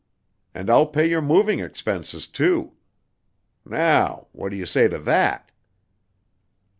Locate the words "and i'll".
0.55-0.87